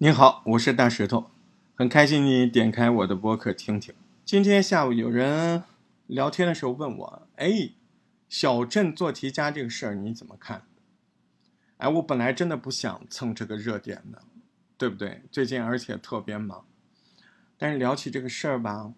[0.00, 1.28] 您好，我是大石头，
[1.74, 3.92] 很开心你点开我的播客听听。
[4.24, 5.64] 今天下午有人
[6.06, 7.70] 聊天的时候问我：“哎，
[8.28, 10.62] 小镇做题家这个事儿你怎么看？”
[11.78, 14.22] 哎，我本来真的不想蹭这个热点的，
[14.76, 15.22] 对不对？
[15.32, 16.64] 最近而且特别忙，
[17.56, 18.92] 但是聊起这个事儿吧，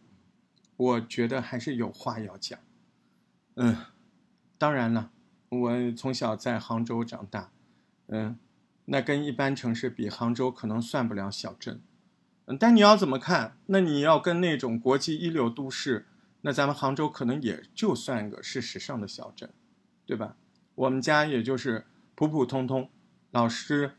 [0.77, 2.59] 我觉得还是有话要讲。
[3.55, 3.75] 嗯，
[4.59, 5.11] 当然了，
[5.49, 7.51] 我从小在杭州长大，
[8.09, 8.37] 嗯。
[8.93, 11.81] 那跟一般城市比，杭州可能算不了小镇，
[12.47, 13.57] 嗯，但你要怎么看？
[13.67, 16.09] 那你要跟那种国际一流都市，
[16.41, 19.53] 那咱们杭州可能也就算个是时尚的小镇，
[20.05, 20.37] 对吧？
[20.75, 21.87] 我们家也就是
[22.17, 22.91] 普普通通，
[23.31, 23.93] 老师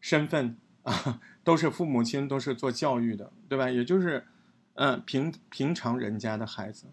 [0.00, 3.70] 身份啊， 都是父母亲都是做教育的，对吧？
[3.70, 4.26] 也就是，
[4.74, 6.86] 嗯，平平常人家的孩子，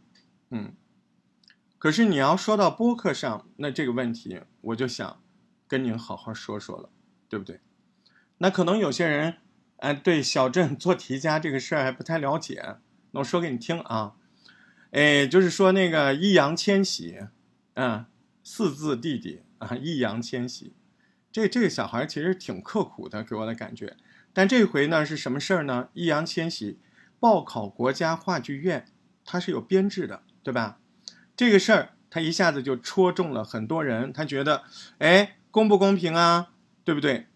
[0.51, 0.75] 嗯。
[1.79, 5.23] 可是你要说到播客上，那这个问题我就想
[5.67, 6.89] 跟您好好说说了。
[7.31, 7.61] 对不对？
[8.39, 9.37] 那可能有些人，
[9.77, 12.75] 哎，对小镇做题家这个事儿还不太了解。
[13.11, 14.15] 那我说给你听啊，
[14.91, 17.19] 哎，就是说那个易烊千玺，
[17.75, 18.05] 嗯，
[18.43, 20.73] 四字弟弟啊，易烊千玺，
[21.31, 23.95] 这这个小孩其实挺刻苦的，给我的感觉。
[24.33, 25.87] 但这回呢是什么事儿呢？
[25.93, 26.79] 易烊千玺
[27.17, 28.85] 报考国家话剧院，
[29.23, 30.79] 他是有编制的，对吧？
[31.37, 34.63] 这个事儿他一下子就戳中了很多人，他觉得，
[34.97, 36.50] 哎，公不公平啊？
[36.83, 37.27] 对不对？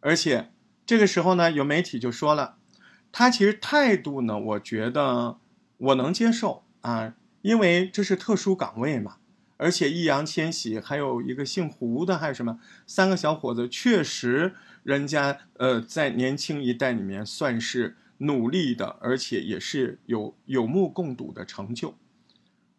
[0.00, 0.52] 而且
[0.84, 2.56] 这个时候呢，有媒体就说了，
[3.10, 5.38] 他其实态度呢，我觉得
[5.78, 9.16] 我能接受啊，因为这是特殊岗位嘛。
[9.58, 21.94] 而且易烊千玺还有一个姓胡的，还有什么三个小伙子，确实人家呃在年轻一代里面算是努力的，而且也是有有目共睹的成就。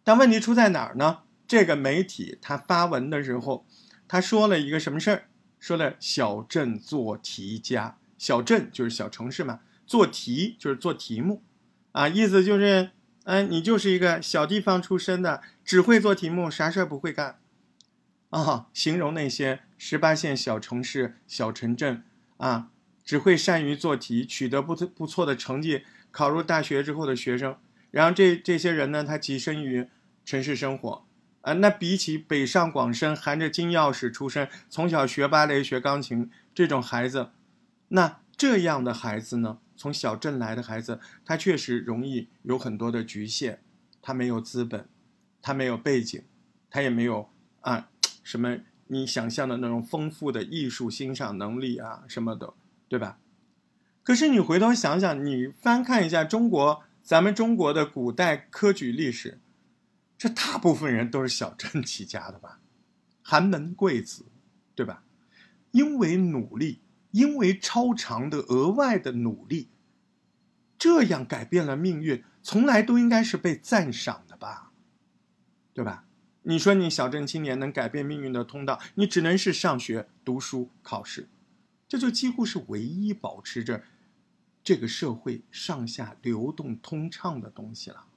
[0.03, 1.21] 但问题出在哪儿呢？
[1.47, 3.66] 这个媒体他发文的时候，
[4.08, 5.23] 他说了一个什么事儿？
[5.59, 11.44] 说的小镇做题家，小镇就是小城市嘛，做题就是做题目，
[11.91, 12.91] 啊，意思就是，
[13.23, 17.39] 嗯，你就是一个小地方出身的，只会做题目，啥事儿不会干，
[18.30, 22.03] 啊，形容那些十八线小城市、小城镇
[22.37, 22.70] 啊，
[23.03, 27.58] 只会善于做题，取得不不错的成绩，考入大学之后的学生，
[27.92, 29.87] 然后这这些人呢，他跻身于
[30.23, 31.07] 城市生活。
[31.47, 37.30] 啊，那比起北上广深含着金钥匙出生，从小学芭蕾、学钢琴这种孩子，
[37.87, 43.61] 那这样的孩子呢，从小镇来的孩子，他确实容易有很多的局限，
[44.02, 44.89] 他没有资本，
[45.41, 46.21] 他没有背景，
[46.69, 47.30] 他也没有
[47.61, 47.87] 啊
[48.21, 52.55] 什么你想象的那种丰富的艺术欣赏能力啊什么的，
[52.89, 53.19] 对吧？
[54.03, 59.39] 可是你回头想想，你翻看一下中国，咱们中国的古代科举历史。
[60.17, 62.60] 这大部分人都是小镇起家的吧，
[63.22, 64.26] 寒门贵子，
[64.73, 65.04] 对吧？
[65.70, 69.70] 因为努力，因为超长的额外的努力，
[70.80, 74.72] 这样改变了命运，从来都应该是被赞赏的吧，
[75.72, 76.06] 对吧？
[76.42, 81.30] 你说你小镇青年能改变命运的通道，你只能是上学、读书、考试，
[81.88, 83.83] 这就几乎是唯一保持着
[84.64, 88.08] 这个社会上下流动通畅的东西了，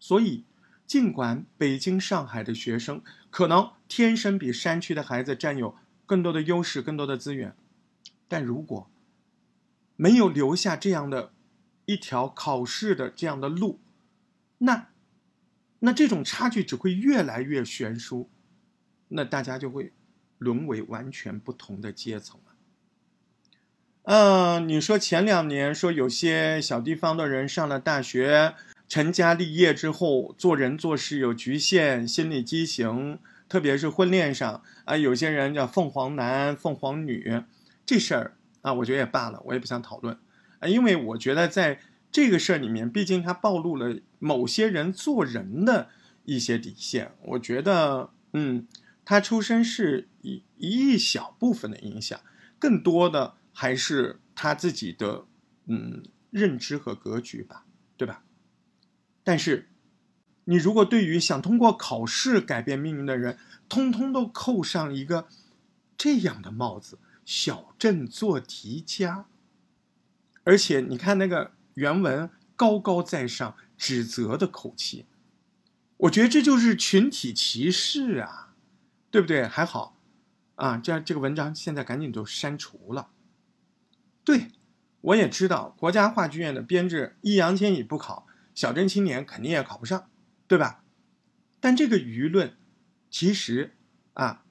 [0.00, 0.44] 所以。
[0.88, 5.76] 尽管北京、上海的学生可能天生比山区的孩子占有
[6.06, 7.54] 更多的优势、更多的资源，
[8.26, 8.88] 但如果
[9.96, 11.30] 没有留下这样的
[11.84, 13.78] 一条考试的这样的路，
[14.56, 14.88] 那
[15.80, 18.30] 那这种差距只会越来越悬殊，
[19.08, 19.92] 那大家就会
[20.38, 22.54] 沦为完全不同的阶层了。
[24.04, 28.54] 嗯，你说前两年说有些小地方的人上了大学。
[28.88, 33.18] 成家立业之后，做人做事有局限，心理畸形，
[33.48, 37.42] 特别是婚恋上啊，有些人叫凤凰男、凤凰女，
[37.84, 40.18] 这事儿啊，我觉得也罢了，我也不想讨论
[40.60, 45.90] 啊，因为我觉得在这个事儿里面，毕竟它暴露了某些人做人的
[46.24, 47.12] 一些底线。
[47.22, 48.66] 我觉得，嗯，
[49.04, 52.18] 他出身是一一小部分的影响，
[52.58, 55.26] 更多的还是他自己的
[55.66, 57.66] 嗯认知和格局吧，
[57.98, 58.22] 对吧？
[59.28, 59.68] 但是，
[60.44, 63.36] 你如果对于想通过考试改变命运的人，
[63.68, 65.28] 通通都扣上一个
[65.98, 69.26] 这样的帽子——小镇做题家，
[70.44, 75.04] 而且你看那个原文高高在上、指责的口气，
[75.98, 78.54] 我觉得这就是群体歧视啊，
[79.10, 79.46] 对不对？
[79.46, 79.98] 还好
[80.54, 83.10] 啊，这这个文章现在赶紧就删除了。
[84.24, 84.48] 对，
[85.02, 88.26] 我也知道国家话剧院的编制，易烊千玺不考。
[88.58, 90.10] 小镇青年肯定也考不上，
[90.48, 90.82] 对吧？
[91.60, 92.56] 但这个舆论，
[93.08, 93.76] 其实
[94.14, 94.44] 啊，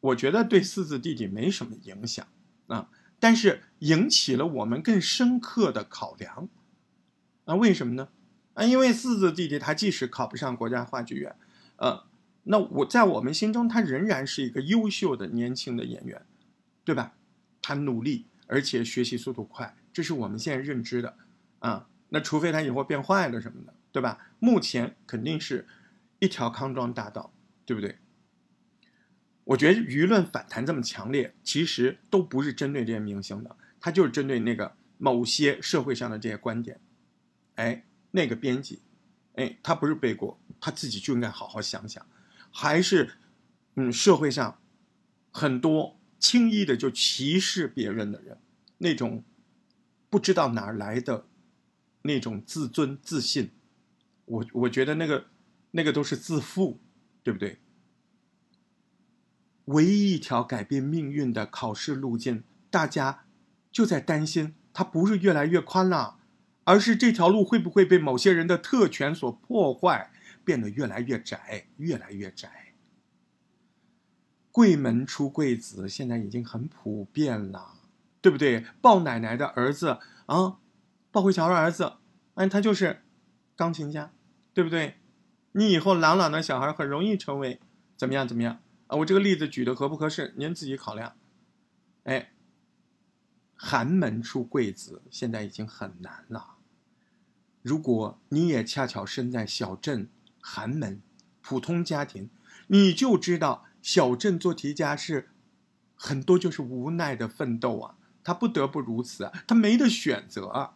[0.00, 2.28] 我觉得对四字弟弟没什么影响
[2.66, 2.90] 啊。
[3.18, 6.50] 但是引起了我们更深刻的考量。
[7.46, 8.10] 那为什么呢？
[8.52, 11.34] 啊，因为四字弟弟他即使考不上国家话剧院，
[11.76, 12.04] 呃，
[12.42, 16.26] 那我在我们心中他仍然是一个优秀的年轻的演员，
[16.84, 17.14] 对吧？
[17.62, 21.16] 他努力，而且学习速度快，这是我们现在认知的。
[21.60, 24.30] 啊，那除非他以后变坏了什么的，对吧？
[24.38, 25.66] 目前肯定是
[26.20, 27.34] 一条康庄大道，
[27.66, 27.98] 对不对？
[29.42, 36.78] 我觉得舆论反弹这么强烈，其实都不是针对这些明星的，他就是针对那个某些社会上的这些观点。
[37.56, 38.82] 哎，那个编辑，
[39.34, 42.06] 哎，他不是背锅，他自己就应该好好想想，
[42.52, 43.14] 还是
[43.74, 44.60] 嗯，社会上
[45.32, 48.38] 很多轻易的就歧视别人的人，
[48.78, 49.24] 那种
[50.08, 51.26] 不知道哪来的。
[52.06, 53.50] 那种自尊自信，
[54.26, 55.26] 我我觉得那个
[55.70, 56.78] 那个都是自负，
[57.22, 57.60] 对不对？
[59.66, 63.24] 唯一一条改变命运的考试路径，大家
[63.72, 66.18] 就在担心它不是越来越宽了，
[66.64, 70.12] 而是这条路会不会被某些人的特权所破坏，
[70.44, 72.74] 变得越来越窄，越来越窄。
[74.52, 77.78] 贵门出贵子，现在已经很普遍了，
[78.20, 78.66] 对不对？
[78.82, 80.58] 鲍奶奶的儿子啊。
[81.14, 81.92] 鲍慧乔的儿子，
[82.34, 83.04] 哎，他就是
[83.54, 84.10] 钢琴家，
[84.52, 84.96] 对不对？
[85.52, 87.60] 你以后朗朗的小孩很容易成为
[87.96, 88.58] 怎么样怎么样
[88.88, 88.96] 啊？
[88.96, 90.34] 我这个例子举的合不合适？
[90.36, 91.14] 您自己考量。
[92.02, 92.32] 哎，
[93.54, 96.56] 寒门出贵子现在已经很难了。
[97.62, 100.08] 如果你也恰巧生在小镇
[100.40, 101.00] 寒门
[101.40, 102.28] 普通家庭，
[102.66, 105.30] 你就知道小镇做题家是
[105.94, 107.94] 很多就是无奈的奋斗啊，
[108.24, 110.74] 他不得不如此啊，他没得选择啊。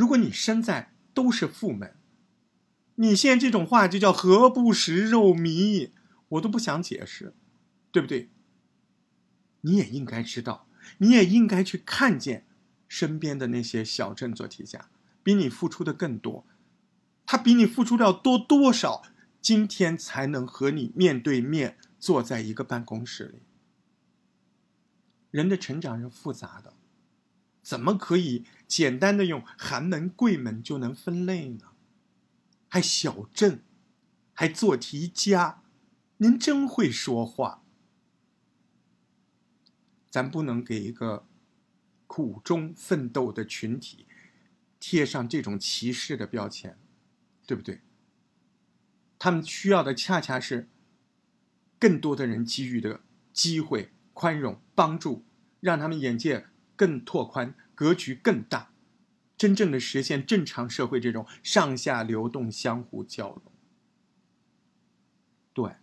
[0.00, 1.94] 如果你身在都是富门，
[2.94, 5.90] 你现在这种话就叫何不食肉糜，
[6.30, 7.34] 我都不想解释，
[7.92, 8.30] 对不对？
[9.60, 10.66] 你也应该知道，
[10.96, 12.46] 你也应该去看见
[12.88, 14.88] 身边的那些小镇做题家，
[15.22, 16.46] 比你付出的更多，
[17.26, 19.02] 他比你付出的要多多少？
[19.42, 23.42] 今天才能和你面对面坐在一个办公室里。
[25.30, 26.72] 人的成长是复杂的。
[27.62, 31.72] 怎么可以简单的用寒门贵门就能分类呢？
[32.68, 33.62] 还小镇，
[34.32, 35.62] 还做题家，
[36.18, 37.62] 您真会说话。
[40.08, 41.26] 咱不能给一个
[42.06, 44.06] 苦中奋斗的群体
[44.80, 46.78] 贴上这种歧视的标签，
[47.46, 47.80] 对不对？
[49.18, 50.68] 他们需要的恰恰是
[51.78, 53.00] 更多的人给予的
[53.32, 55.24] 机会、宽容、帮助，
[55.60, 56.46] 让他们眼界。
[56.80, 58.72] 更拓宽格局更大，
[59.36, 63.42] 真正的实现正常社会这种上下流动、相互交融。
[65.52, 65.76] 对，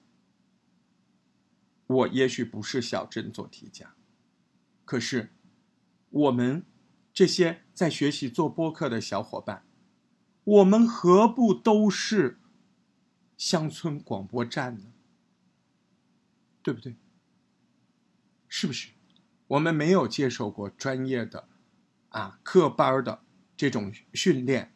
[1.85, 3.93] 我也许不是小镇做题家，
[4.85, 5.35] 可是
[6.09, 6.65] 我们
[7.13, 9.67] 这些在学习做播客的小伙伴，
[10.43, 12.39] 我们何不都是
[13.37, 14.93] 乡村广播站呢？
[16.63, 16.95] 对不对？
[18.47, 18.96] 是不是？
[19.47, 21.47] 我们没有接受过专业的，
[22.09, 23.21] 啊，课班的
[23.55, 24.73] 这种训练，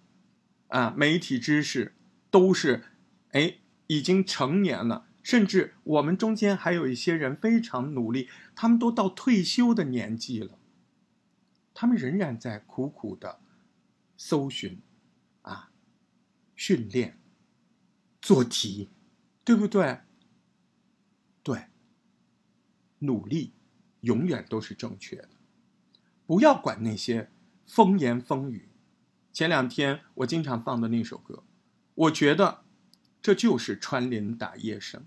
[0.68, 1.96] 啊，媒体知识
[2.30, 2.86] 都是，
[3.32, 10.58] 哎，已经成年了，甚至我们中间还有一些人非常努力，他们都到退休的年纪了，
[11.74, 13.42] 他们仍然在苦苦的
[14.16, 14.82] 搜寻，
[15.42, 15.72] 啊，
[16.56, 17.20] 训练，
[18.22, 18.90] 做题，
[19.44, 20.00] 对不对？
[21.44, 21.66] 对，
[23.00, 23.54] 努力。
[24.02, 25.30] 永远都是正确的，
[26.26, 27.30] 不要管那些
[27.66, 28.70] 风言风语。
[29.34, 31.44] 前两天我经常放的那首歌，
[31.96, 32.62] 我觉得
[33.22, 35.06] 这就是穿林打叶声。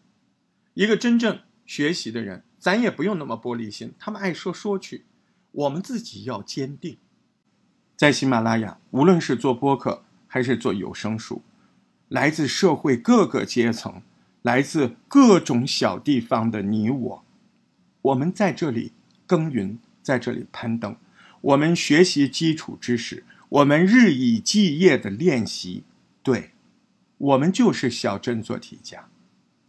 [0.73, 5.05] 一个真正学习的人，咱也不用那么玻璃心，他们爱说说去，
[5.53, 6.97] 我们自己要坚定。
[7.97, 11.43] 在喜马拉雅，无论是做播客还是做有声书，
[12.09, 14.03] 来自社会各个阶层，
[14.43, 17.25] 来自各种小地方的你我。
[18.05, 18.93] 我们在这里
[19.27, 20.95] 耕耘，在这里攀登，
[21.41, 25.85] 我们学习基础知识，我们日以继夜的练习，
[26.23, 26.51] 对，
[27.17, 29.09] 我们就是小镇做题家，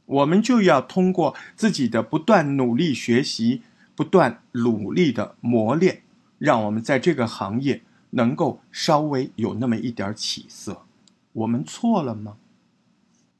[0.06, 3.62] 我们就要通过自己的不断努力学习，
[3.96, 6.01] 不断努力的磨练，
[6.38, 10.84] 让我们在这个行业能够稍微有那么一点起色。
[11.32, 12.36] 我们错了吗？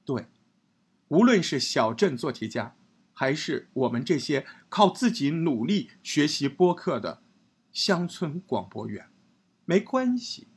[0.06, 0.28] 对，
[1.10, 2.74] 无论是小镇做题家。
[3.18, 7.24] 还是我们这些靠自己努力学习播客的
[7.72, 9.08] 乡村广播员，
[9.64, 10.50] 没关系，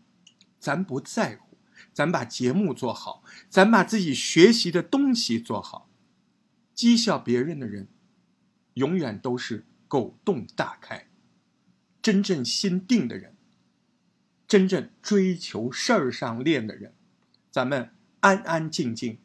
[0.59, 1.57] 咱不在乎，
[1.93, 5.89] 咱把节目做好，咱把自己学习的东西做好。
[6.75, 7.89] 讥笑别人的人，
[8.75, 11.09] 永远都是狗洞大开。
[12.03, 13.37] 真正心定的人，
[14.49, 16.95] 真正追求事儿上练的人，
[17.53, 19.19] 咱们安安静静，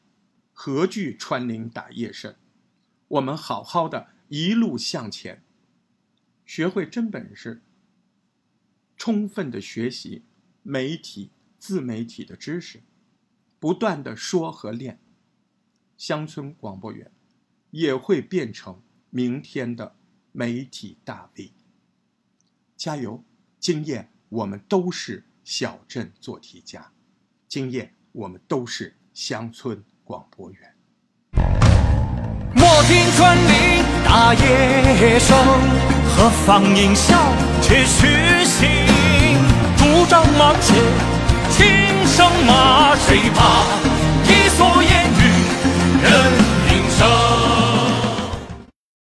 [0.52, 2.36] 何惧穿林打叶声？
[3.08, 5.44] 我们好好的一路向前，
[6.46, 7.62] 学会真本事，
[8.98, 10.24] 充分的学习
[10.64, 11.30] 媒体、
[11.60, 12.82] 自媒体的知识，
[13.60, 15.00] 不断的说和练，
[15.98, 17.12] 乡村广播员
[17.72, 19.96] 也会变成明天的
[20.32, 21.52] 媒体大 V。
[22.76, 23.24] 加油！
[23.60, 26.92] 今夜我们都是小镇做题家，
[27.48, 30.76] 今夜我们都是乡村广播员。
[32.54, 35.38] 莫听穿林打叶声，
[36.16, 37.16] 何妨吟啸
[37.62, 38.70] 且徐行。
[39.78, 40.74] 竹杖芒鞋
[41.50, 43.93] 轻胜马，谁怕？